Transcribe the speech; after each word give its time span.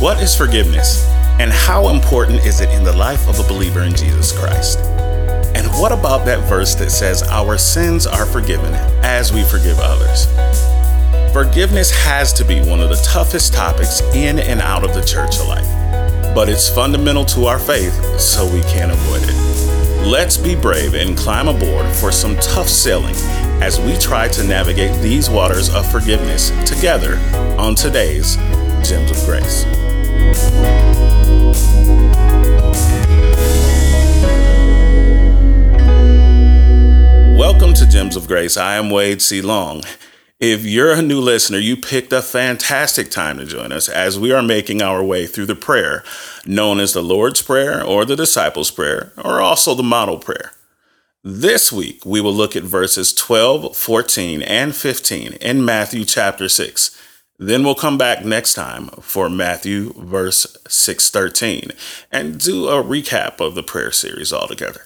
What 0.00 0.22
is 0.22 0.34
forgiveness? 0.34 1.06
And 1.38 1.52
how 1.52 1.90
important 1.90 2.46
is 2.46 2.62
it 2.62 2.70
in 2.70 2.84
the 2.84 2.96
life 2.96 3.28
of 3.28 3.38
a 3.38 3.46
believer 3.46 3.82
in 3.82 3.94
Jesus 3.94 4.32
Christ? 4.32 4.78
And 5.54 5.66
what 5.78 5.92
about 5.92 6.24
that 6.24 6.48
verse 6.48 6.74
that 6.76 6.88
says 6.88 7.22
our 7.24 7.58
sins 7.58 8.06
are 8.06 8.24
forgiven 8.24 8.72
as 9.04 9.30
we 9.30 9.42
forgive 9.42 9.76
others? 9.78 10.24
Forgiveness 11.34 11.90
has 11.90 12.32
to 12.32 12.46
be 12.46 12.62
one 12.62 12.80
of 12.80 12.88
the 12.88 13.06
toughest 13.12 13.52
topics 13.52 14.00
in 14.14 14.38
and 14.38 14.62
out 14.62 14.84
of 14.84 14.94
the 14.94 15.04
church 15.04 15.38
life, 15.40 15.68
but 16.34 16.48
it's 16.48 16.70
fundamental 16.70 17.26
to 17.26 17.44
our 17.44 17.58
faith, 17.58 17.92
so 18.18 18.50
we 18.50 18.62
can't 18.62 18.92
avoid 18.92 19.20
it. 19.22 20.06
Let's 20.08 20.38
be 20.38 20.54
brave 20.54 20.94
and 20.94 21.14
climb 21.14 21.46
aboard 21.46 21.94
for 21.96 22.10
some 22.10 22.36
tough 22.36 22.70
sailing 22.70 23.16
as 23.62 23.78
we 23.78 23.98
try 23.98 24.28
to 24.28 24.44
navigate 24.44 24.98
these 25.02 25.28
waters 25.28 25.68
of 25.74 25.84
forgiveness 25.92 26.48
together 26.64 27.18
on 27.58 27.74
today's 27.74 28.36
Gems 28.82 29.10
of 29.10 29.22
Grace. 29.26 29.89
Welcome 37.36 37.74
to 37.74 37.86
Gems 37.86 38.16
of 38.16 38.26
Grace. 38.26 38.56
I 38.56 38.76
am 38.76 38.90
Wade 38.90 39.22
C. 39.22 39.40
Long. 39.40 39.82
If 40.40 40.64
you're 40.64 40.92
a 40.92 41.02
new 41.02 41.20
listener, 41.20 41.58
you 41.58 41.76
picked 41.76 42.12
a 42.14 42.22
fantastic 42.22 43.10
time 43.10 43.36
to 43.36 43.44
join 43.44 43.72
us 43.72 43.88
as 43.88 44.18
we 44.18 44.32
are 44.32 44.42
making 44.42 44.80
our 44.80 45.04
way 45.04 45.26
through 45.26 45.46
the 45.46 45.54
prayer 45.54 46.02
known 46.46 46.80
as 46.80 46.94
the 46.94 47.02
Lord's 47.02 47.42
Prayer 47.42 47.84
or 47.84 48.04
the 48.04 48.16
Disciples' 48.16 48.70
Prayer 48.70 49.12
or 49.22 49.40
also 49.40 49.74
the 49.74 49.82
Model 49.82 50.18
Prayer. 50.18 50.52
This 51.22 51.70
week, 51.70 52.06
we 52.06 52.22
will 52.22 52.32
look 52.32 52.56
at 52.56 52.62
verses 52.62 53.12
12, 53.12 53.76
14, 53.76 54.40
and 54.40 54.74
15 54.74 55.34
in 55.34 55.62
Matthew 55.62 56.06
chapter 56.06 56.48
6. 56.48 56.99
Then 57.42 57.64
we'll 57.64 57.74
come 57.74 57.96
back 57.96 58.22
next 58.22 58.52
time 58.52 58.88
for 59.00 59.30
Matthew 59.30 59.94
verse 59.94 60.58
613 60.68 61.70
and 62.12 62.38
do 62.38 62.68
a 62.68 62.84
recap 62.84 63.40
of 63.40 63.54
the 63.54 63.62
prayer 63.62 63.90
series 63.90 64.30
altogether. 64.30 64.82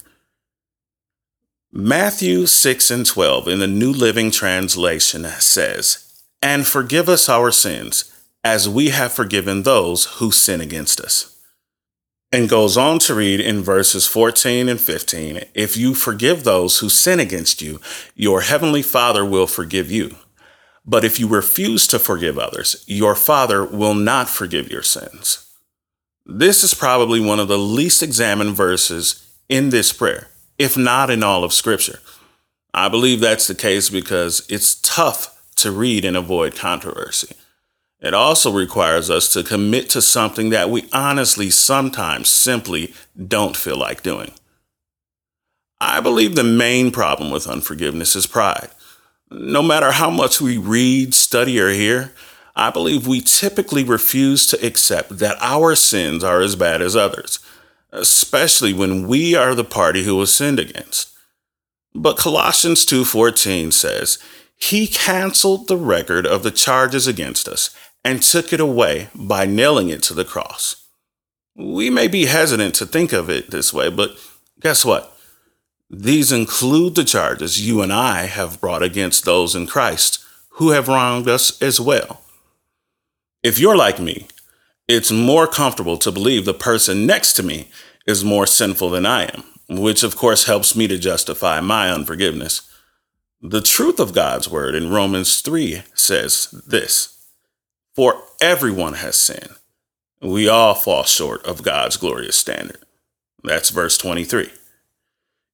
Matthew 1.72 2.46
6 2.46 2.90
and 2.92 3.04
12 3.04 3.48
in 3.48 3.58
the 3.58 3.66
New 3.66 3.90
Living 3.90 4.30
Translation 4.30 5.24
says, 5.24 6.22
And 6.40 6.64
forgive 6.64 7.08
us 7.08 7.28
our 7.28 7.50
sins, 7.50 8.14
as 8.44 8.68
we 8.68 8.90
have 8.90 9.12
forgiven 9.12 9.64
those 9.64 10.04
who 10.18 10.30
sin 10.30 10.60
against 10.60 11.00
us. 11.00 11.36
And 12.30 12.48
goes 12.48 12.76
on 12.76 13.00
to 13.00 13.16
read 13.16 13.40
in 13.40 13.62
verses 13.62 14.06
14 14.06 14.68
and 14.68 14.80
15 14.80 15.40
If 15.54 15.76
you 15.76 15.92
forgive 15.92 16.44
those 16.44 16.78
who 16.78 16.88
sin 16.88 17.18
against 17.18 17.60
you, 17.60 17.80
your 18.14 18.42
heavenly 18.42 18.82
Father 18.82 19.24
will 19.24 19.48
forgive 19.48 19.90
you. 19.90 20.14
But 20.86 21.04
if 21.04 21.18
you 21.18 21.26
refuse 21.26 21.86
to 21.88 21.98
forgive 21.98 22.38
others, 22.38 22.84
your 22.86 23.14
Father 23.14 23.64
will 23.64 23.94
not 23.94 24.28
forgive 24.28 24.70
your 24.70 24.82
sins. 24.82 25.50
This 26.26 26.62
is 26.62 26.74
probably 26.74 27.20
one 27.20 27.40
of 27.40 27.48
the 27.48 27.58
least 27.58 28.02
examined 28.02 28.54
verses 28.56 29.26
in 29.48 29.70
this 29.70 29.92
prayer 29.92 30.28
if 30.58 30.76
not 30.76 31.10
in 31.10 31.22
all 31.22 31.44
of 31.44 31.52
Scripture. 31.52 32.00
I 32.72 32.88
believe 32.88 33.20
that's 33.20 33.46
the 33.46 33.54
case 33.54 33.90
because 33.90 34.46
it's 34.48 34.76
tough 34.76 35.42
to 35.56 35.70
read 35.70 36.04
and 36.04 36.16
avoid 36.16 36.56
controversy. 36.56 37.36
It 38.00 38.14
also 38.14 38.52
requires 38.52 39.08
us 39.08 39.32
to 39.32 39.42
commit 39.42 39.88
to 39.90 40.02
something 40.02 40.50
that 40.50 40.70
we 40.70 40.88
honestly 40.92 41.50
sometimes 41.50 42.28
simply 42.28 42.92
don't 43.28 43.56
feel 43.56 43.78
like 43.78 44.02
doing. 44.02 44.32
I 45.80 46.00
believe 46.00 46.34
the 46.34 46.44
main 46.44 46.90
problem 46.90 47.30
with 47.30 47.46
unforgiveness 47.46 48.16
is 48.16 48.26
pride. 48.26 48.70
No 49.34 49.62
matter 49.62 49.92
how 49.92 50.10
much 50.10 50.40
we 50.40 50.56
read, 50.56 51.12
study, 51.14 51.58
or 51.60 51.70
hear, 51.70 52.12
I 52.56 52.70
believe 52.70 53.06
we 53.06 53.20
typically 53.20 53.84
refuse 53.84 54.46
to 54.48 54.66
accept 54.66 55.18
that 55.18 55.36
our 55.40 55.74
sins 55.74 56.22
are 56.22 56.40
as 56.40 56.56
bad 56.56 56.80
as 56.80 56.94
others 56.94 57.40
especially 57.94 58.72
when 58.72 59.06
we 59.06 59.34
are 59.34 59.54
the 59.54 59.64
party 59.64 60.02
who 60.02 60.16
was 60.16 60.32
sinned 60.32 60.58
against. 60.58 61.12
But 61.94 62.16
Colossians 62.16 62.84
2:14 62.84 63.70
says, 63.70 64.18
"He 64.56 64.88
canceled 64.88 65.68
the 65.68 65.76
record 65.76 66.26
of 66.26 66.42
the 66.42 66.50
charges 66.50 67.06
against 67.06 67.46
us 67.48 67.70
and 68.04 68.20
took 68.20 68.52
it 68.52 68.60
away 68.60 69.10
by 69.14 69.46
nailing 69.46 69.90
it 69.90 70.02
to 70.04 70.14
the 70.14 70.24
cross." 70.24 70.76
We 71.56 71.88
may 71.88 72.08
be 72.08 72.26
hesitant 72.26 72.74
to 72.76 72.86
think 72.86 73.12
of 73.12 73.30
it 73.30 73.52
this 73.52 73.72
way, 73.72 73.88
but 73.88 74.16
guess 74.60 74.84
what? 74.84 75.13
These 75.96 76.32
include 76.32 76.96
the 76.96 77.04
charges 77.04 77.64
you 77.64 77.80
and 77.80 77.92
I 77.92 78.24
have 78.24 78.60
brought 78.60 78.82
against 78.82 79.24
those 79.24 79.54
in 79.54 79.68
Christ 79.68 80.24
who 80.54 80.70
have 80.70 80.88
wronged 80.88 81.28
us 81.28 81.62
as 81.62 81.80
well. 81.80 82.22
If 83.44 83.60
you're 83.60 83.76
like 83.76 84.00
me, 84.00 84.26
it's 84.88 85.12
more 85.12 85.46
comfortable 85.46 85.96
to 85.98 86.10
believe 86.10 86.46
the 86.46 86.52
person 86.52 87.06
next 87.06 87.34
to 87.34 87.44
me 87.44 87.68
is 88.08 88.24
more 88.24 88.44
sinful 88.44 88.90
than 88.90 89.06
I 89.06 89.26
am, 89.26 89.44
which 89.68 90.02
of 90.02 90.16
course 90.16 90.46
helps 90.46 90.74
me 90.74 90.88
to 90.88 90.98
justify 90.98 91.60
my 91.60 91.92
unforgiveness. 91.92 92.68
The 93.40 93.60
truth 93.60 94.00
of 94.00 94.14
God's 94.14 94.50
word 94.50 94.74
in 94.74 94.90
Romans 94.90 95.42
3 95.42 95.84
says 95.94 96.48
this 96.66 97.24
For 97.94 98.20
everyone 98.40 98.94
has 98.94 99.14
sinned. 99.14 99.54
We 100.20 100.48
all 100.48 100.74
fall 100.74 101.04
short 101.04 101.46
of 101.46 101.62
God's 101.62 101.96
glorious 101.96 102.36
standard. 102.36 102.78
That's 103.44 103.70
verse 103.70 103.96
23. 103.96 104.50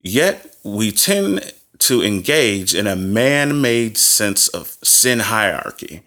Yet 0.03 0.57
we 0.65 0.93
tend 0.93 1.53
to 1.81 2.03
engage 2.03 2.75
in 2.75 2.87
a 2.87 2.97
man 2.97 3.61
made 3.61 3.97
sense 3.97 4.49
of 4.49 4.77
sin 4.83 5.21
hierarchy. 5.21 6.03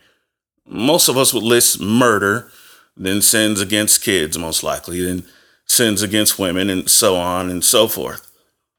Most 0.65 1.09
of 1.09 1.17
us 1.17 1.33
would 1.33 1.43
list 1.43 1.81
murder, 1.81 2.51
then 2.95 3.21
sins 3.21 3.59
against 3.59 4.03
kids, 4.03 4.37
most 4.37 4.63
likely, 4.63 5.01
then 5.01 5.25
sins 5.65 6.01
against 6.01 6.39
women, 6.39 6.69
and 6.69 6.89
so 6.89 7.15
on 7.15 7.49
and 7.49 7.63
so 7.63 7.87
forth. 7.87 8.29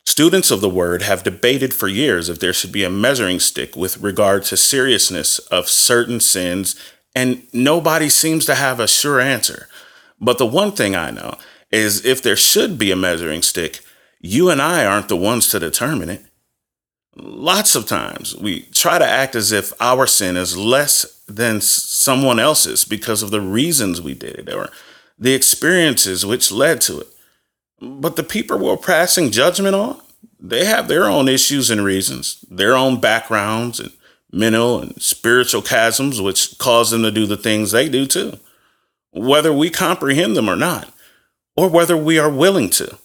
Students 0.06 0.50
of 0.50 0.60
the 0.60 0.68
word 0.68 1.02
have 1.02 1.24
debated 1.24 1.72
for 1.74 1.88
years 1.88 2.28
if 2.28 2.38
there 2.38 2.52
should 2.52 2.72
be 2.72 2.84
a 2.84 2.90
measuring 2.90 3.40
stick 3.40 3.74
with 3.74 3.98
regard 3.98 4.44
to 4.44 4.56
seriousness 4.56 5.38
of 5.38 5.68
certain 5.68 6.20
sins, 6.20 6.76
and 7.14 7.46
nobody 7.52 8.08
seems 8.08 8.44
to 8.46 8.54
have 8.54 8.78
a 8.78 8.86
sure 8.86 9.20
answer. 9.20 9.68
But 10.20 10.38
the 10.38 10.46
one 10.46 10.72
thing 10.72 10.94
I 10.94 11.10
know 11.10 11.38
is 11.72 12.04
if 12.04 12.22
there 12.22 12.36
should 12.36 12.78
be 12.78 12.90
a 12.90 12.96
measuring 12.96 13.42
stick, 13.42 13.80
you 14.24 14.48
and 14.48 14.60
I 14.62 14.86
aren't 14.86 15.08
the 15.08 15.16
ones 15.16 15.48
to 15.50 15.60
determine 15.60 16.08
it. 16.08 16.22
Lots 17.14 17.74
of 17.74 17.86
times 17.86 18.34
we 18.34 18.62
try 18.72 18.98
to 18.98 19.04
act 19.06 19.34
as 19.34 19.52
if 19.52 19.72
our 19.80 20.06
sin 20.06 20.36
is 20.36 20.56
less 20.56 21.22
than 21.28 21.60
someone 21.60 22.38
else's 22.40 22.86
because 22.86 23.22
of 23.22 23.30
the 23.30 23.42
reasons 23.42 24.00
we 24.00 24.14
did 24.14 24.36
it 24.36 24.52
or 24.52 24.70
the 25.18 25.34
experiences 25.34 26.24
which 26.24 26.50
led 26.50 26.80
to 26.82 27.00
it. 27.00 27.06
But 27.80 28.16
the 28.16 28.22
people 28.22 28.58
we're 28.58 28.78
passing 28.78 29.30
judgment 29.30 29.74
on, 29.74 30.00
they 30.40 30.64
have 30.64 30.88
their 30.88 31.04
own 31.04 31.28
issues 31.28 31.70
and 31.70 31.84
reasons, 31.84 32.44
their 32.50 32.74
own 32.74 33.00
backgrounds 33.00 33.78
and 33.78 33.92
mental 34.32 34.80
and 34.80 35.00
spiritual 35.00 35.60
chasms 35.60 36.20
which 36.20 36.58
cause 36.58 36.90
them 36.90 37.02
to 37.02 37.10
do 37.10 37.26
the 37.26 37.36
things 37.36 37.72
they 37.72 37.90
do 37.90 38.06
too, 38.06 38.38
whether 39.12 39.52
we 39.52 39.68
comprehend 39.68 40.34
them 40.34 40.48
or 40.48 40.56
not, 40.56 40.90
or 41.56 41.68
whether 41.68 41.96
we 41.96 42.18
are 42.18 42.30
willing 42.30 42.70
to. 42.70 42.98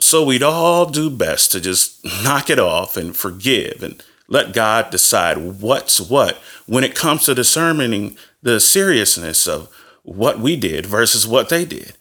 So 0.00 0.24
we'd 0.24 0.42
all 0.42 0.86
do 0.86 1.10
best 1.10 1.52
to 1.52 1.60
just 1.60 2.04
knock 2.24 2.50
it 2.50 2.58
off 2.58 2.96
and 2.96 3.16
forgive 3.16 3.82
and 3.82 4.02
let 4.28 4.54
God 4.54 4.90
decide 4.90 5.60
what's 5.60 6.00
what 6.00 6.38
when 6.66 6.84
it 6.84 6.94
comes 6.94 7.24
to 7.24 7.34
discerning 7.34 8.16
the 8.42 8.60
seriousness 8.60 9.46
of 9.46 9.68
what 10.02 10.40
we 10.40 10.56
did 10.56 10.86
versus 10.86 11.26
what 11.26 11.48
they 11.48 11.64
did. 11.64 11.92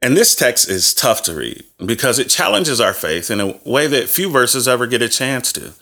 And 0.00 0.16
this 0.16 0.34
text 0.34 0.70
is 0.70 0.94
tough 0.94 1.22
to 1.24 1.34
read 1.34 1.62
because 1.84 2.18
it 2.18 2.30
challenges 2.30 2.80
our 2.80 2.94
faith 2.94 3.30
in 3.30 3.40
a 3.40 3.60
way 3.66 3.86
that 3.86 4.08
few 4.08 4.30
verses 4.30 4.66
ever 4.66 4.86
get 4.86 5.02
a 5.02 5.08
chance 5.08 5.52
to. 5.52 5.74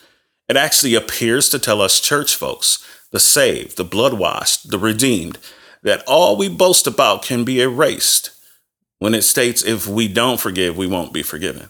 It 0.48 0.56
actually 0.56 0.94
appears 0.94 1.48
to 1.50 1.58
tell 1.58 1.80
us 1.80 2.00
church 2.00 2.34
folks, 2.34 2.84
the 3.12 3.20
saved, 3.20 3.76
the 3.76 3.84
blood 3.84 4.14
washed, 4.14 4.70
the 4.70 4.78
redeemed, 4.78 5.38
that 5.82 6.02
all 6.08 6.36
we 6.36 6.48
boast 6.48 6.88
about 6.88 7.22
can 7.22 7.44
be 7.44 7.60
erased 7.60 8.30
when 8.98 9.14
it 9.14 9.22
states 9.22 9.64
if 9.64 9.86
we 9.86 10.08
don't 10.08 10.40
forgive, 10.40 10.76
we 10.76 10.86
won't 10.86 11.12
be 11.12 11.22
forgiven. 11.22 11.68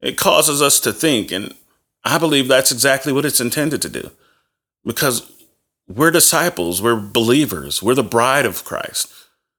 It 0.00 0.16
causes 0.16 0.62
us 0.62 0.80
to 0.80 0.92
think, 0.92 1.30
and 1.30 1.54
I 2.04 2.18
believe 2.18 2.48
that's 2.48 2.72
exactly 2.72 3.12
what 3.12 3.24
it's 3.24 3.40
intended 3.40 3.82
to 3.82 3.88
do. 3.88 4.10
Because 4.84 5.30
we're 5.88 6.10
disciples, 6.10 6.80
we're 6.80 7.00
believers, 7.00 7.82
we're 7.82 7.94
the 7.94 8.02
bride 8.02 8.46
of 8.46 8.64
Christ. 8.64 9.12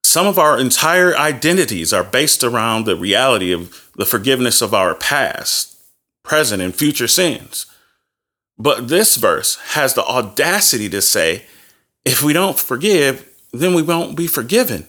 Some 0.03 0.25
of 0.27 0.39
our 0.39 0.59
entire 0.59 1.15
identities 1.15 1.93
are 1.93 2.03
based 2.03 2.43
around 2.43 2.85
the 2.85 2.95
reality 2.95 3.51
of 3.51 3.89
the 3.95 4.05
forgiveness 4.05 4.61
of 4.61 4.73
our 4.73 4.95
past, 4.95 5.77
present, 6.23 6.61
and 6.61 6.75
future 6.75 7.07
sins. 7.07 7.65
But 8.57 8.89
this 8.89 9.15
verse 9.15 9.55
has 9.73 9.93
the 9.93 10.03
audacity 10.03 10.89
to 10.89 11.01
say, 11.01 11.45
if 12.03 12.23
we 12.23 12.33
don't 12.33 12.59
forgive, 12.59 13.27
then 13.53 13.73
we 13.73 13.81
won't 13.81 14.17
be 14.17 14.27
forgiven. 14.27 14.87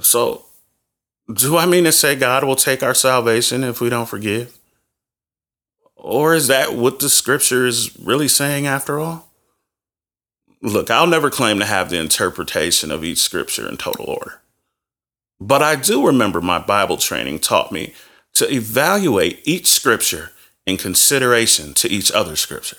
So 0.00 0.45
do 1.32 1.56
I 1.56 1.66
mean 1.66 1.84
to 1.84 1.92
say 1.92 2.14
God 2.14 2.44
will 2.44 2.56
take 2.56 2.82
our 2.82 2.94
salvation 2.94 3.64
if 3.64 3.80
we 3.80 3.88
don't 3.88 4.08
forgive? 4.08 4.56
Or 5.96 6.34
is 6.34 6.46
that 6.46 6.74
what 6.74 7.00
the 7.00 7.08
scripture 7.08 7.66
is 7.66 7.98
really 7.98 8.28
saying 8.28 8.66
after 8.66 9.00
all? 9.00 9.28
Look, 10.62 10.90
I'll 10.90 11.06
never 11.06 11.30
claim 11.30 11.58
to 11.58 11.64
have 11.64 11.90
the 11.90 11.98
interpretation 11.98 12.90
of 12.90 13.04
each 13.04 13.18
scripture 13.18 13.68
in 13.68 13.76
total 13.76 14.06
order. 14.06 14.40
But 15.40 15.62
I 15.62 15.76
do 15.76 16.06
remember 16.06 16.40
my 16.40 16.58
Bible 16.58 16.96
training 16.96 17.40
taught 17.40 17.72
me 17.72 17.92
to 18.34 18.50
evaluate 18.52 19.40
each 19.44 19.66
scripture 19.66 20.32
in 20.64 20.76
consideration 20.76 21.74
to 21.74 21.88
each 21.88 22.10
other 22.12 22.36
scripture. 22.36 22.78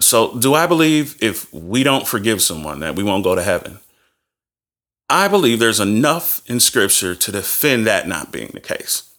So, 0.00 0.38
do 0.38 0.54
I 0.54 0.66
believe 0.66 1.16
if 1.22 1.52
we 1.52 1.82
don't 1.82 2.06
forgive 2.06 2.40
someone 2.40 2.80
that 2.80 2.96
we 2.96 3.02
won't 3.02 3.24
go 3.24 3.34
to 3.34 3.42
heaven? 3.42 3.80
I 5.10 5.26
believe 5.26 5.58
there's 5.58 5.80
enough 5.80 6.40
in 6.46 6.60
scripture 6.60 7.16
to 7.16 7.32
defend 7.32 7.86
that 7.86 8.06
not 8.06 8.30
being 8.30 8.52
the 8.54 8.60
case. 8.60 9.12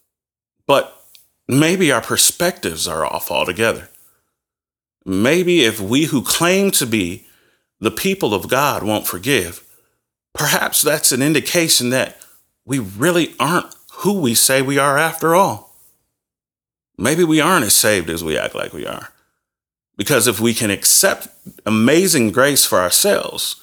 But 0.65 1.03
maybe 1.49 1.91
our 1.91 2.01
perspectives 2.01 2.87
are 2.87 3.05
off 3.05 3.29
altogether. 3.29 3.89
Maybe 5.05 5.65
if 5.65 5.81
we 5.81 6.05
who 6.05 6.23
claim 6.23 6.71
to 6.71 6.85
be 6.85 7.25
the 7.79 7.91
people 7.91 8.33
of 8.33 8.47
God 8.47 8.83
won't 8.83 9.05
forgive, 9.05 9.67
perhaps 10.33 10.81
that's 10.81 11.11
an 11.11 11.21
indication 11.21 11.89
that 11.89 12.17
we 12.65 12.79
really 12.79 13.35
aren't 13.37 13.75
who 13.95 14.21
we 14.21 14.33
say 14.33 14.61
we 14.61 14.77
are 14.77 14.97
after 14.97 15.35
all. 15.35 15.75
Maybe 16.97 17.23
we 17.23 17.41
aren't 17.41 17.65
as 17.65 17.75
saved 17.75 18.09
as 18.09 18.23
we 18.23 18.37
act 18.37 18.55
like 18.55 18.71
we 18.71 18.85
are. 18.85 19.09
Because 19.97 20.27
if 20.27 20.39
we 20.39 20.53
can 20.53 20.71
accept 20.71 21.27
amazing 21.65 22.31
grace 22.31 22.65
for 22.65 22.79
ourselves, 22.79 23.61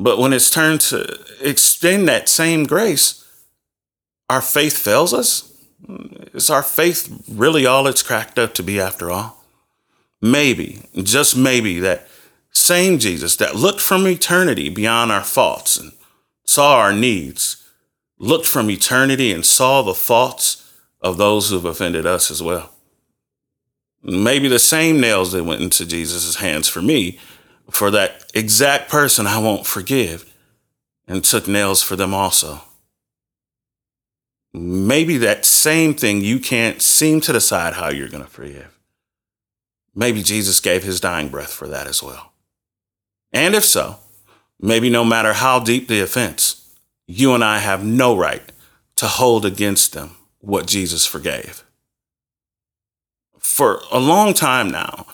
but 0.00 0.18
when 0.18 0.32
it's 0.32 0.48
turned 0.48 0.80
to 0.80 1.18
extend 1.42 2.08
that 2.08 2.26
same 2.26 2.64
grace, 2.64 3.22
our 4.30 4.40
faith 4.40 4.78
fails 4.78 5.12
us? 5.12 5.52
Is 6.32 6.48
our 6.48 6.62
faith 6.62 7.22
really 7.28 7.66
all 7.66 7.86
it's 7.86 8.02
cracked 8.02 8.38
up 8.38 8.54
to 8.54 8.62
be 8.62 8.80
after 8.80 9.10
all? 9.10 9.44
Maybe, 10.22 10.82
just 10.94 11.36
maybe, 11.36 11.78
that 11.80 12.08
same 12.50 12.98
Jesus 12.98 13.36
that 13.36 13.56
looked 13.56 13.82
from 13.82 14.06
eternity 14.06 14.70
beyond 14.70 15.12
our 15.12 15.22
faults 15.22 15.76
and 15.76 15.92
saw 16.46 16.78
our 16.78 16.94
needs, 16.94 17.62
looked 18.18 18.46
from 18.46 18.70
eternity 18.70 19.32
and 19.32 19.44
saw 19.44 19.82
the 19.82 19.94
faults 19.94 20.72
of 21.02 21.18
those 21.18 21.50
who've 21.50 21.64
offended 21.66 22.06
us 22.06 22.30
as 22.30 22.42
well. 22.42 22.72
Maybe 24.02 24.48
the 24.48 24.58
same 24.58 24.98
nails 24.98 25.32
that 25.32 25.44
went 25.44 25.60
into 25.60 25.84
Jesus' 25.84 26.36
hands 26.36 26.68
for 26.68 26.80
me, 26.80 27.18
for 27.70 27.90
that 27.90 28.30
exact 28.34 28.90
person 28.90 29.26
I 29.26 29.38
won't 29.38 29.66
forgive, 29.66 30.32
and 31.06 31.24
took 31.24 31.48
nails 31.48 31.82
for 31.82 31.96
them 31.96 32.14
also. 32.14 32.60
Maybe 34.52 35.16
that 35.18 35.44
same 35.44 35.94
thing 35.94 36.20
you 36.20 36.40
can't 36.40 36.82
seem 36.82 37.20
to 37.22 37.32
decide 37.32 37.74
how 37.74 37.88
you're 37.88 38.08
going 38.08 38.24
to 38.24 38.30
forgive. 38.30 38.76
Maybe 39.94 40.22
Jesus 40.22 40.60
gave 40.60 40.82
his 40.82 41.00
dying 41.00 41.28
breath 41.28 41.52
for 41.52 41.68
that 41.68 41.86
as 41.86 42.02
well. 42.02 42.32
And 43.32 43.54
if 43.54 43.64
so, 43.64 43.98
maybe 44.60 44.90
no 44.90 45.04
matter 45.04 45.34
how 45.34 45.60
deep 45.60 45.88
the 45.88 46.00
offense, 46.00 46.76
you 47.06 47.34
and 47.34 47.44
I 47.44 47.58
have 47.58 47.84
no 47.84 48.16
right 48.16 48.52
to 48.96 49.06
hold 49.06 49.44
against 49.44 49.92
them 49.92 50.16
what 50.40 50.66
Jesus 50.66 51.06
forgave. 51.06 51.64
For 53.38 53.80
a 53.90 53.98
long 53.98 54.34
time 54.34 54.70
now, 54.70 55.06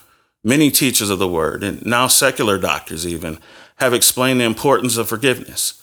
many 0.47 0.71
teachers 0.71 1.11
of 1.11 1.19
the 1.19 1.27
word, 1.29 1.65
and 1.65 1.85
now 1.85 2.07
secular 2.07 2.57
doctors 2.57 3.05
even, 3.05 3.39
have 3.79 3.93
explained 3.93 4.41
the 4.41 4.45
importance 4.45 4.97
of 4.97 5.09
forgiveness. 5.09 5.83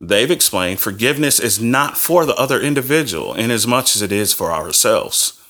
They've 0.00 0.30
explained 0.30 0.80
forgiveness 0.80 1.38
is 1.38 1.60
not 1.60 1.96
for 1.96 2.26
the 2.26 2.34
other 2.34 2.60
individual 2.60 3.32
in 3.32 3.52
as 3.52 3.64
much 3.64 3.94
as 3.94 4.02
it 4.02 4.10
is 4.10 4.32
for 4.32 4.50
ourselves. 4.50 5.40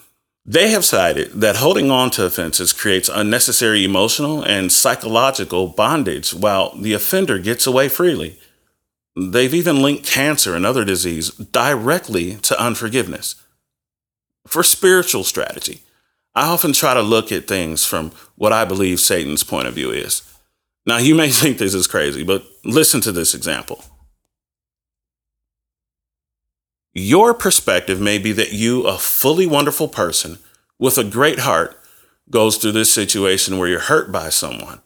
They 0.45 0.69
have 0.69 0.85
cited 0.85 1.33
that 1.41 1.57
holding 1.57 1.91
on 1.91 2.11
to 2.11 2.27
offenses 2.27 2.75
creates 2.75 3.09
unnecessary 3.09 3.85
emotional 3.85 4.43
and 4.43 4.71
psychological 4.71 5.69
bondage 5.69 6.35
while 6.35 6.77
the 6.77 6.93
offender 6.93 7.39
gets 7.39 7.67
away 7.67 7.89
freely. 7.89 8.39
They've 9.17 9.55
even 9.55 9.81
linked 9.81 10.05
cancer 10.05 10.55
and 10.55 10.67
other 10.67 10.85
disease 10.85 11.31
directly 11.31 12.35
to 12.37 12.63
unforgiveness. 12.63 13.37
For 14.47 14.63
spiritual 14.63 15.25
strategy, 15.25 15.85
I 16.35 16.49
often 16.49 16.73
try 16.73 16.95
to 16.95 17.03
look 17.03 17.31
at 17.31 17.47
things 17.47 17.85
from 17.85 18.13
what 18.37 18.53
I 18.53 18.65
believe 18.65 19.01
Satan's 19.01 19.45
point 19.45 19.69
of 19.69 19.75
view 19.75 19.91
is. 19.91 20.23
Now, 20.87 20.99
you 20.99 21.15
may 21.15 21.29
think 21.31 21.59
this 21.59 21.75
is 21.75 21.87
crazy, 21.87 22.23
but 22.23 22.45
listen 22.65 23.01
to 23.03 23.13
this 23.13 23.35
example. 23.35 23.85
Your 26.95 27.33
perspective 27.33 28.01
may 28.01 28.19
be 28.19 28.33
that 28.33 28.53
you, 28.53 28.87
a 28.87 28.99
fully 28.99 29.47
wonderful 29.47 29.89
person 29.89 30.39
with 30.79 30.99
a 30.99 31.05
great 31.05 31.41
heart, 31.41 31.79
goes 32.31 32.57
through 32.57 32.73
this 32.73 32.93
situation 32.93 33.59
where 33.59 33.69
you're 33.69 33.81
hurt 33.81 34.13
by 34.13 34.29
someone, 34.29 34.81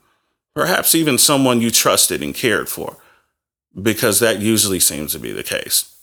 perhaps 0.55 0.95
even 0.95 1.19
someone 1.19 1.61
you 1.61 1.71
trusted 1.71 2.23
and 2.23 2.35
cared 2.35 2.69
for, 2.69 2.97
because 3.81 4.21
that 4.21 4.41
usually 4.41 4.81
seems 4.81 5.13
to 5.13 5.19
be 5.19 5.33
the 5.33 5.43
case. 5.43 5.97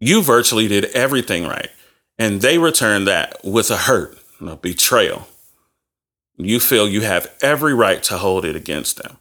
You 0.00 0.22
virtually 0.22 0.66
did 0.66 0.86
everything 0.86 1.46
right, 1.46 1.70
and 2.20 2.42
they 2.42 2.58
return 2.58 3.06
that 3.06 3.42
with 3.42 3.70
a 3.70 3.78
hurt, 3.78 4.18
a 4.42 4.54
betrayal. 4.54 5.26
You 6.36 6.60
feel 6.60 6.86
you 6.86 7.00
have 7.00 7.34
every 7.40 7.72
right 7.72 8.02
to 8.04 8.18
hold 8.18 8.44
it 8.44 8.54
against 8.54 9.02
them. 9.02 9.16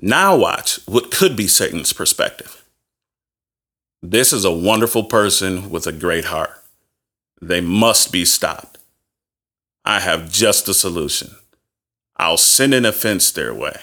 Now, 0.00 0.36
watch 0.36 0.80
what 0.86 1.12
could 1.12 1.36
be 1.36 1.46
Satan's 1.46 1.92
perspective. 1.92 2.64
This 4.02 4.32
is 4.32 4.44
a 4.44 4.50
wonderful 4.50 5.04
person 5.04 5.70
with 5.70 5.86
a 5.86 5.92
great 5.92 6.24
heart. 6.24 6.60
They 7.40 7.60
must 7.60 8.10
be 8.10 8.24
stopped. 8.24 8.78
I 9.84 10.00
have 10.00 10.32
just 10.32 10.68
a 10.68 10.74
solution. 10.74 11.36
I'll 12.16 12.36
send 12.36 12.74
an 12.74 12.86
offense 12.86 13.30
their 13.30 13.54
way. 13.54 13.76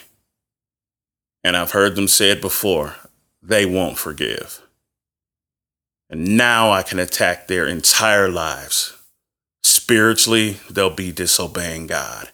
And 1.45 1.55
I've 1.55 1.71
heard 1.71 1.95
them 1.95 2.09
say 2.09 2.31
it 2.31 2.41
before 2.41 2.95
they 3.41 3.65
won't 3.65 3.97
forgive. 3.97 4.66
And 6.09 6.37
now 6.37 6.71
I 6.71 6.83
can 6.83 6.99
attack 6.99 7.47
their 7.47 7.67
entire 7.67 8.29
lives. 8.29 8.97
Spiritually, 9.63 10.57
they'll 10.69 10.89
be 10.89 11.11
disobeying 11.11 11.87
God. 11.87 12.29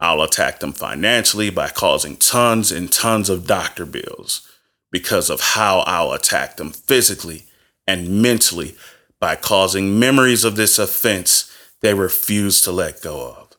I'll 0.00 0.22
attack 0.22 0.58
them 0.58 0.72
financially 0.72 1.50
by 1.50 1.68
causing 1.68 2.16
tons 2.16 2.72
and 2.72 2.90
tons 2.90 3.30
of 3.30 3.46
doctor 3.46 3.86
bills 3.86 4.48
because 4.90 5.30
of 5.30 5.40
how 5.40 5.80
I'll 5.80 6.12
attack 6.12 6.56
them 6.56 6.72
physically 6.72 7.44
and 7.86 8.20
mentally 8.20 8.76
by 9.20 9.36
causing 9.36 10.00
memories 10.00 10.42
of 10.42 10.56
this 10.56 10.78
offense 10.78 11.48
they 11.80 11.94
refuse 11.94 12.60
to 12.62 12.72
let 12.72 13.02
go 13.02 13.28
of. 13.28 13.56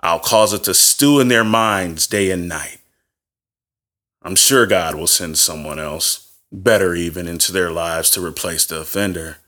I'll 0.00 0.20
cause 0.20 0.52
it 0.52 0.64
to 0.64 0.74
stew 0.74 1.20
in 1.20 1.28
their 1.28 1.44
minds 1.44 2.06
day 2.06 2.30
and 2.30 2.48
night. 2.48 2.78
I'm 4.22 4.36
sure 4.36 4.66
God 4.66 4.94
will 4.94 5.06
send 5.06 5.38
someone 5.38 5.78
else, 5.78 6.29
better 6.52 6.94
even, 6.94 7.28
into 7.28 7.52
their 7.52 7.70
lives 7.70 8.10
to 8.10 8.24
replace 8.24 8.66
the 8.66 8.80
offender, 8.80 9.38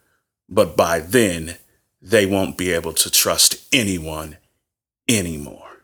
but 0.49 0.77
by 0.77 1.01
then, 1.01 1.57
they 2.01 2.27
won't 2.27 2.59
be 2.59 2.73
able 2.73 2.93
to 2.93 3.11
trust 3.11 3.67
anyone 3.73 4.37
anymore. 5.09 5.83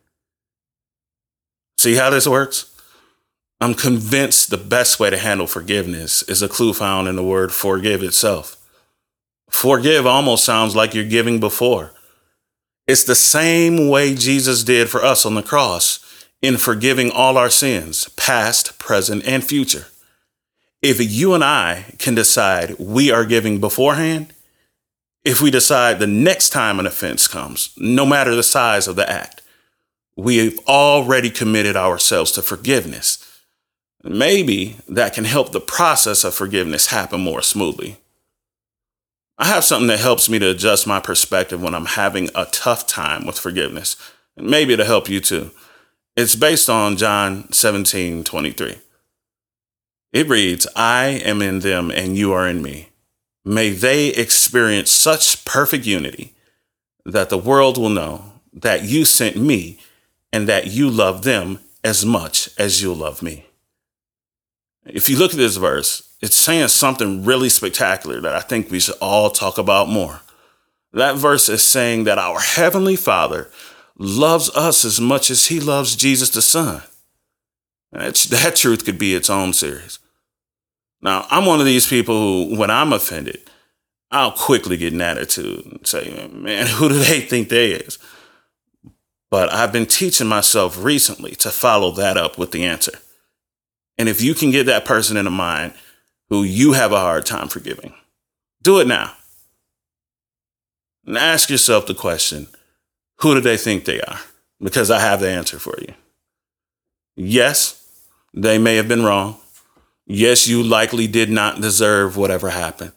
See 1.76 1.94
how 1.94 2.10
this 2.10 2.26
works? 2.26 2.74
I'm 3.60 3.74
convinced 3.74 4.50
the 4.50 4.56
best 4.56 5.00
way 5.00 5.10
to 5.10 5.18
handle 5.18 5.46
forgiveness 5.46 6.22
is 6.24 6.42
a 6.42 6.48
clue 6.48 6.72
found 6.72 7.08
in 7.08 7.16
the 7.16 7.24
word 7.24 7.52
forgive 7.52 8.02
itself. 8.02 8.56
Forgive 9.50 10.06
almost 10.06 10.44
sounds 10.44 10.76
like 10.76 10.94
you're 10.94 11.04
giving 11.04 11.40
before. 11.40 11.92
It's 12.86 13.04
the 13.04 13.14
same 13.14 13.88
way 13.88 14.14
Jesus 14.14 14.62
did 14.64 14.88
for 14.88 15.04
us 15.04 15.26
on 15.26 15.34
the 15.34 15.42
cross 15.42 16.04
in 16.40 16.56
forgiving 16.56 17.10
all 17.10 17.36
our 17.36 17.50
sins, 17.50 18.08
past, 18.10 18.78
present, 18.78 19.24
and 19.26 19.42
future. 19.44 19.86
If 20.80 20.98
you 21.00 21.34
and 21.34 21.42
I 21.42 21.94
can 21.98 22.14
decide 22.14 22.78
we 22.78 23.10
are 23.10 23.24
giving 23.24 23.60
beforehand, 23.60 24.32
if 25.24 25.40
we 25.40 25.50
decide 25.50 25.98
the 25.98 26.06
next 26.06 26.50
time 26.50 26.78
an 26.78 26.86
offense 26.86 27.26
comes, 27.26 27.74
no 27.76 28.06
matter 28.06 28.34
the 28.34 28.42
size 28.42 28.86
of 28.86 28.96
the 28.96 29.10
act, 29.10 29.42
we've 30.16 30.58
already 30.68 31.30
committed 31.30 31.76
ourselves 31.76 32.32
to 32.32 32.42
forgiveness 32.42 33.28
maybe 34.04 34.76
that 34.88 35.14
can 35.14 35.24
help 35.24 35.52
the 35.52 35.60
process 35.60 36.24
of 36.24 36.34
forgiveness 36.34 36.88
happen 36.88 37.20
more 37.20 37.42
smoothly. 37.42 37.98
I 39.36 39.46
have 39.46 39.64
something 39.64 39.88
that 39.88 40.00
helps 40.00 40.28
me 40.28 40.38
to 40.40 40.50
adjust 40.50 40.86
my 40.86 41.00
perspective 41.00 41.62
when 41.62 41.74
I'm 41.74 41.86
having 41.86 42.28
a 42.34 42.46
tough 42.46 42.86
time 42.86 43.24
with 43.24 43.38
forgiveness, 43.38 43.96
and 44.36 44.48
maybe 44.48 44.72
it'll 44.72 44.86
help 44.86 45.08
you 45.08 45.20
too. 45.20 45.52
It's 46.16 46.34
based 46.34 46.68
on 46.68 46.96
John 46.96 47.52
17 47.52 48.24
23. 48.24 48.78
It 50.12 50.28
reads, 50.28 50.66
I 50.74 51.06
am 51.24 51.42
in 51.42 51.60
them 51.60 51.90
and 51.90 52.16
you 52.16 52.32
are 52.32 52.48
in 52.48 52.62
me. 52.62 52.88
May 53.44 53.70
they 53.70 54.08
experience 54.08 54.90
such 54.90 55.44
perfect 55.44 55.86
unity 55.86 56.34
that 57.04 57.30
the 57.30 57.38
world 57.38 57.78
will 57.78 57.88
know 57.90 58.32
that 58.52 58.84
you 58.84 59.04
sent 59.04 59.36
me 59.36 59.78
and 60.32 60.48
that 60.48 60.66
you 60.66 60.90
love 60.90 61.22
them 61.22 61.58
as 61.84 62.04
much 62.04 62.50
as 62.58 62.82
you 62.82 62.92
love 62.92 63.22
me. 63.22 63.46
If 64.84 65.08
you 65.08 65.16
look 65.16 65.32
at 65.32 65.36
this 65.36 65.56
verse, 65.56 66.14
it's 66.20 66.36
saying 66.36 66.68
something 66.68 67.24
really 67.24 67.48
spectacular 67.48 68.20
that 68.20 68.34
I 68.34 68.40
think 68.40 68.70
we 68.70 68.80
should 68.80 68.96
all 69.00 69.30
talk 69.30 69.58
about 69.58 69.88
more. 69.88 70.20
That 70.92 71.16
verse 71.16 71.48
is 71.48 71.62
saying 71.62 72.04
that 72.04 72.18
our 72.18 72.40
Heavenly 72.40 72.96
Father 72.96 73.50
loves 73.98 74.50
us 74.56 74.84
as 74.84 75.00
much 75.00 75.30
as 75.30 75.46
He 75.46 75.60
loves 75.60 75.96
Jesus 75.96 76.30
the 76.30 76.42
Son. 76.42 76.82
That, 77.92 78.14
that 78.30 78.56
truth 78.56 78.84
could 78.84 78.98
be 78.98 79.14
its 79.14 79.30
own 79.30 79.52
series. 79.52 79.98
Now, 81.00 81.26
I'm 81.30 81.46
one 81.46 81.60
of 81.60 81.66
these 81.66 81.86
people 81.86 82.46
who, 82.46 82.56
when 82.56 82.70
I'm 82.70 82.92
offended, 82.92 83.48
I'll 84.10 84.32
quickly 84.32 84.76
get 84.76 84.92
an 84.92 85.00
attitude 85.00 85.66
and 85.66 85.86
say, 85.86 86.28
man, 86.32 86.66
who 86.66 86.88
do 86.88 86.98
they 86.98 87.20
think 87.20 87.48
they 87.48 87.72
is? 87.72 87.98
But 89.30 89.52
I've 89.52 89.72
been 89.72 89.86
teaching 89.86 90.26
myself 90.26 90.82
recently 90.82 91.32
to 91.36 91.50
follow 91.50 91.90
that 91.92 92.16
up 92.16 92.38
with 92.38 92.50
the 92.50 92.64
answer. 92.64 92.98
And 93.98 94.08
if 94.08 94.22
you 94.22 94.34
can 94.34 94.50
get 94.50 94.66
that 94.66 94.84
person 94.84 95.16
in 95.16 95.26
a 95.26 95.30
mind 95.30 95.74
who 96.30 96.42
you 96.42 96.72
have 96.72 96.92
a 96.92 97.00
hard 97.00 97.26
time 97.26 97.48
forgiving, 97.48 97.92
do 98.62 98.80
it 98.80 98.86
now. 98.86 99.12
And 101.04 101.16
ask 101.16 101.50
yourself 101.50 101.86
the 101.86 101.94
question 101.94 102.48
who 103.20 103.34
do 103.34 103.40
they 103.40 103.56
think 103.56 103.84
they 103.84 104.00
are? 104.00 104.20
Because 104.60 104.90
I 104.90 105.00
have 105.00 105.20
the 105.20 105.28
answer 105.28 105.58
for 105.58 105.74
you. 105.80 105.94
Yes, 107.20 107.84
they 108.32 108.58
may 108.58 108.76
have 108.76 108.86
been 108.86 109.02
wrong. 109.02 109.38
Yes, 110.06 110.46
you 110.46 110.62
likely 110.62 111.08
did 111.08 111.28
not 111.28 111.60
deserve 111.60 112.16
whatever 112.16 112.50
happened. 112.50 112.92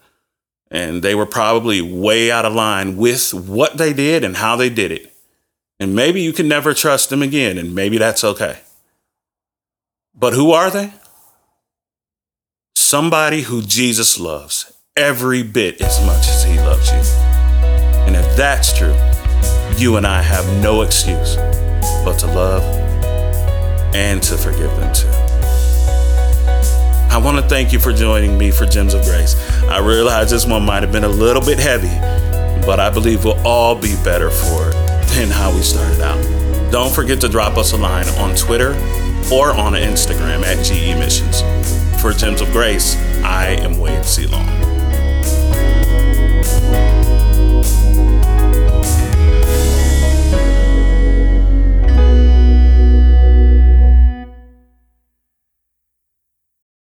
And 0.70 1.02
they 1.02 1.16
were 1.16 1.26
probably 1.26 1.82
way 1.82 2.30
out 2.30 2.44
of 2.44 2.54
line 2.54 2.96
with 2.96 3.34
what 3.34 3.78
they 3.78 3.92
did 3.92 4.22
and 4.22 4.36
how 4.36 4.54
they 4.54 4.70
did 4.70 4.92
it. 4.92 5.12
And 5.80 5.96
maybe 5.96 6.22
you 6.22 6.32
can 6.32 6.46
never 6.46 6.72
trust 6.72 7.10
them 7.10 7.20
again, 7.20 7.58
and 7.58 7.74
maybe 7.74 7.98
that's 7.98 8.22
okay. 8.22 8.60
But 10.14 10.34
who 10.34 10.52
are 10.52 10.70
they? 10.70 10.92
Somebody 12.76 13.42
who 13.42 13.60
Jesus 13.60 14.20
loves 14.20 14.72
every 14.96 15.42
bit 15.42 15.80
as 15.80 16.00
much 16.06 16.28
as 16.28 16.44
he 16.44 16.58
loves 16.58 16.92
you. 16.92 17.22
And 18.06 18.14
if 18.14 18.36
that's 18.36 18.72
true, 18.72 18.96
you 19.76 19.96
and 19.96 20.06
I 20.06 20.22
have 20.22 20.46
no 20.62 20.82
excuse 20.82 21.34
but 22.04 22.18
to 22.20 22.26
love 22.26 22.81
and 23.94 24.22
to 24.22 24.36
forgive 24.36 24.74
them 24.76 24.94
too. 24.94 25.08
I 27.10 27.18
want 27.22 27.36
to 27.36 27.42
thank 27.42 27.72
you 27.72 27.78
for 27.78 27.92
joining 27.92 28.38
me 28.38 28.50
for 28.50 28.64
Gems 28.64 28.94
of 28.94 29.04
Grace. 29.04 29.36
I 29.64 29.80
realize 29.80 30.30
this 30.30 30.46
one 30.46 30.64
might 30.64 30.82
have 30.82 30.92
been 30.92 31.04
a 31.04 31.08
little 31.08 31.42
bit 31.42 31.58
heavy, 31.58 31.94
but 32.64 32.80
I 32.80 32.88
believe 32.88 33.24
we'll 33.24 33.46
all 33.46 33.74
be 33.74 33.94
better 34.02 34.30
for 34.30 34.70
it 34.70 34.72
than 35.08 35.28
how 35.28 35.54
we 35.54 35.60
started 35.60 36.00
out. 36.00 36.22
Don't 36.72 36.92
forget 36.92 37.20
to 37.20 37.28
drop 37.28 37.58
us 37.58 37.72
a 37.72 37.76
line 37.76 38.08
on 38.18 38.34
Twitter 38.34 38.70
or 39.30 39.50
on 39.52 39.74
Instagram 39.74 40.42
at 40.42 40.64
GE 40.64 40.98
Missions. 40.98 41.42
For 42.00 42.12
Gems 42.12 42.40
of 42.40 42.50
Grace, 42.50 42.96
I 43.22 43.48
am 43.60 43.78
Wade 43.78 44.06
C. 44.06 44.26
Long. 44.26 44.48